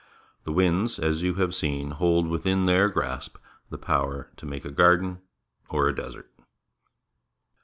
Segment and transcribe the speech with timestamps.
[0.45, 3.37] The winds, as you have seen, hold within their grasp
[3.69, 5.21] the power to make a garden
[5.69, 6.31] or a desert.